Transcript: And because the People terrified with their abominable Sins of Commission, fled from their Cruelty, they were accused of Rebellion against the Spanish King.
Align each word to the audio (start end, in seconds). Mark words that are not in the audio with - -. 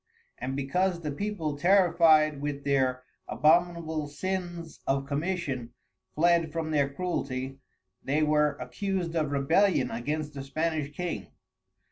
And 0.39 0.55
because 0.55 1.01
the 1.01 1.11
People 1.11 1.55
terrified 1.55 2.41
with 2.41 2.63
their 2.63 3.03
abominable 3.27 4.07
Sins 4.07 4.79
of 4.87 5.05
Commission, 5.05 5.73
fled 6.15 6.51
from 6.51 6.71
their 6.71 6.89
Cruelty, 6.89 7.59
they 8.03 8.23
were 8.23 8.55
accused 8.59 9.15
of 9.15 9.29
Rebellion 9.31 9.91
against 9.91 10.33
the 10.33 10.41
Spanish 10.43 10.89
King. 10.95 11.27